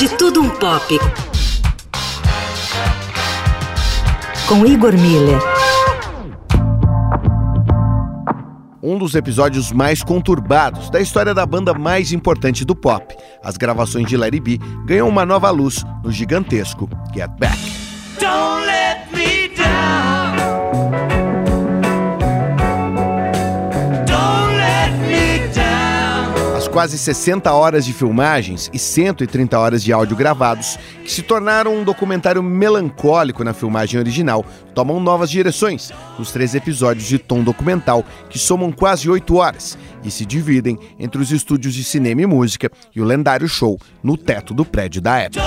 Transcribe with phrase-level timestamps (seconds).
[0.00, 0.98] De Tudo Um Pop.
[4.48, 5.38] Com Igor Miller.
[8.82, 13.14] Um dos episódios mais conturbados da história da banda mais importante do pop,
[13.44, 17.79] as gravações de Larry B, ganham uma nova luz no gigantesco Get Back.
[26.80, 31.84] Quase 60 horas de filmagens e 130 horas de áudio gravados, que se tornaram um
[31.84, 34.42] documentário melancólico na filmagem original,
[34.74, 40.10] tomam novas direções nos três episódios de tom documental, que somam quase 8 horas e
[40.10, 44.54] se dividem entre os estúdios de cinema e música e o lendário show no teto
[44.54, 45.42] do prédio da Apple.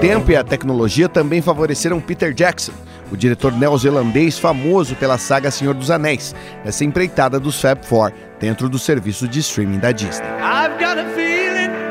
[0.00, 2.72] tempo e a tecnologia também favoreceram Peter Jackson,
[3.10, 8.68] o diretor neozelandês famoso pela saga Senhor dos Anéis, nessa empreitada dos Fab Four dentro
[8.68, 10.28] do serviço de streaming da Disney.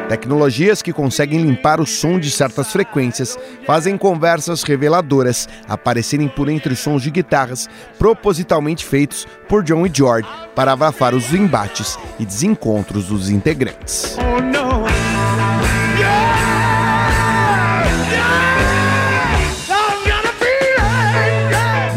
[0.10, 6.76] Tecnologias que conseguem limpar o som de certas frequências fazem conversas reveladoras aparecerem por entre
[6.76, 13.06] sons de guitarras propositalmente feitos por John e George para abafar os embates e desencontros
[13.06, 14.18] dos integrantes.
[14.18, 15.09] Oh,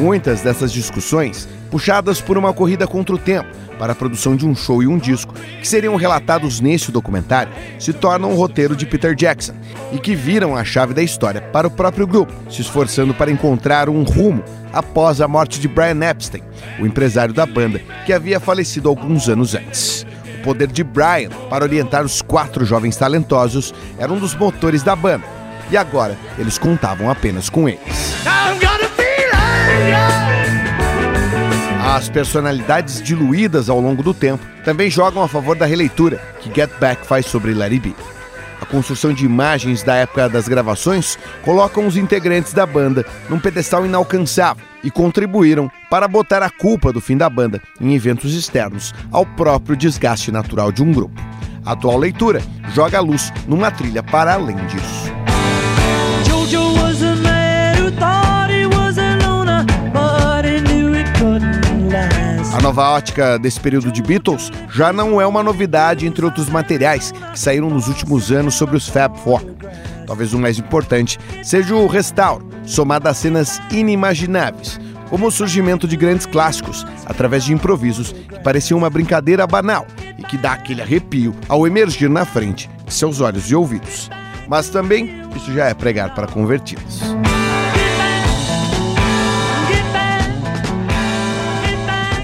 [0.02, 4.52] Muitas dessas discussões puxadas por uma corrida contra o tempo para a produção de um
[4.52, 9.14] show e um disco, que seriam relatados neste documentário, se tornam o roteiro de Peter
[9.14, 9.54] Jackson
[9.92, 13.88] e que viram a chave da história para o próprio grupo, se esforçando para encontrar
[13.88, 14.42] um rumo
[14.72, 16.42] após a morte de Brian Epstein,
[16.80, 20.04] o empresário da banda, que havia falecido alguns anos antes.
[20.40, 24.96] O poder de Brian para orientar os quatro jovens talentosos era um dos motores da
[24.96, 25.24] banda,
[25.70, 28.16] e agora eles contavam apenas com eles.
[31.94, 36.70] As personalidades diluídas ao longo do tempo também jogam a favor da releitura que Get
[36.80, 37.94] Back faz sobre Larry B.
[38.60, 43.84] A construção de imagens da época das gravações colocam os integrantes da banda num pedestal
[43.84, 49.26] inalcançável e contribuíram para botar a culpa do fim da banda em eventos externos ao
[49.26, 51.20] próprio desgaste natural de um grupo.
[51.64, 52.40] A atual leitura
[52.72, 55.11] joga a luz numa trilha para além disso.
[62.60, 67.38] Nova ótica desse período de Beatles já não é uma novidade entre outros materiais que
[67.38, 69.42] saíram nos últimos anos sobre os Fab Four.
[70.06, 75.96] Talvez o mais importante seja o restauro, somado a cenas inimagináveis, como o surgimento de
[75.96, 79.86] grandes clássicos através de improvisos que pareciam uma brincadeira banal
[80.18, 84.10] e que dá aquele arrepio ao emergir na frente de seus olhos e ouvidos.
[84.46, 87.00] Mas também isso já é pregar para convertidos.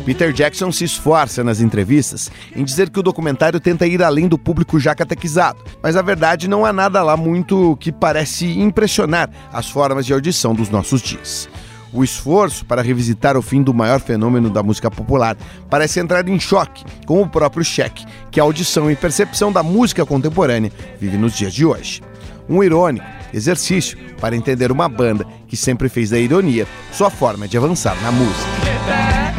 [0.09, 4.39] Peter Jackson se esforça nas entrevistas em dizer que o documentário tenta ir além do
[4.39, 9.69] público já catequizado, mas a verdade não há nada lá muito que parece impressionar as
[9.69, 11.47] formas de audição dos nossos dias.
[11.93, 15.37] O esforço para revisitar o fim do maior fenômeno da música popular
[15.69, 20.07] parece entrar em choque com o próprio cheque que a audição e percepção da música
[20.07, 22.01] contemporânea vive nos dias de hoje.
[22.49, 23.05] Um irônico
[23.35, 28.11] exercício para entender uma banda que sempre fez da ironia sua forma de avançar na
[28.11, 29.38] música.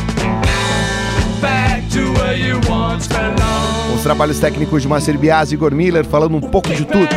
[4.00, 7.10] os trabalhos técnicos de Marcel Bias e Igor Miller, falando um pouco de tudo.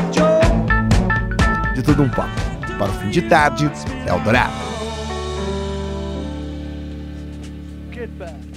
[1.74, 2.28] De tudo um pouco.
[2.76, 3.70] Para o fim de tarde,
[4.04, 4.52] Eldorado.
[7.94, 8.51] Goodbye.